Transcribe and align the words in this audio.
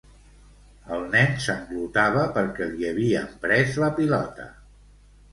El 0.93 1.03
nen 1.15 1.35
sanglotava 1.47 2.23
perquè 2.37 2.67
li 2.77 2.87
havien 2.93 3.27
pres 3.43 3.75
la 3.85 3.91
pilota. 3.99 4.47